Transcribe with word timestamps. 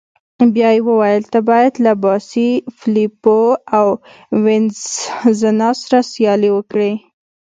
بیا 0.53 0.69
يې 0.75 0.81
وویل: 0.87 1.23
ته 1.31 1.39
باید 1.49 1.73
له 1.85 1.93
باسي، 2.03 2.49
فلیپو 2.77 3.39
او 3.77 3.87
وینسزنا 4.43 5.69
سره 5.83 5.99
سیالي 6.11 6.49
وکړې. 6.53 6.91